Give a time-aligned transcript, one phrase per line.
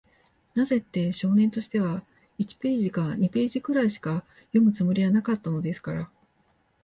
[0.55, 2.01] なぜって、少年としては、
[2.39, 6.09] 一ページか二ページぐらいしか読むつもりはなかったのですから。